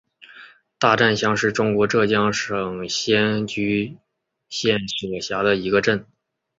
[0.79, 3.99] 大战乡是中国浙江省仙居
[4.49, 6.07] 县所辖的一个镇。